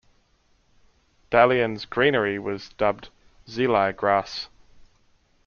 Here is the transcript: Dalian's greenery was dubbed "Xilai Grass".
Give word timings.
Dalian's 1.29 1.85
greenery 1.85 2.39
was 2.39 2.69
dubbed 2.69 3.09
"Xilai 3.47 3.95
Grass". 3.95 4.49